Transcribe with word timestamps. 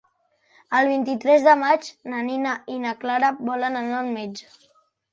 El 0.77 0.89
vint-i-tres 0.91 1.45
de 1.49 1.53
maig 1.65 1.91
na 2.15 2.23
Nina 2.31 2.57
i 2.79 2.81
na 2.89 2.97
Clara 3.05 3.33
volen 3.53 3.83
anar 3.87 3.97
al 4.03 4.15
metge. 4.21 4.55